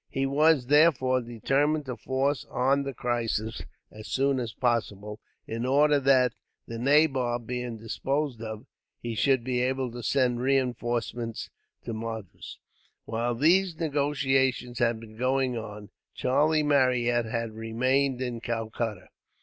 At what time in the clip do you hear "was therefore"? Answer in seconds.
0.25-1.21